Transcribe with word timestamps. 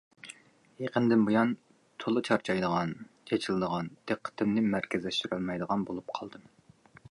يېقىندىن 0.83 1.25
بۇيان 1.27 1.51
تولا 2.03 2.23
چارچايدىغان، 2.29 2.95
چېچىلىدىغان، 3.31 3.93
دىققىتىمنى 4.13 4.67
مەركەزلەشتۈرەلمەيدىغان 4.73 5.87
بولۇپ 5.91 6.13
قالدىم. 6.19 6.53